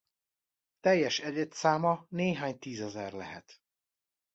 [0.79, 3.61] Teljes egyedszáma néhány tízezer lehet.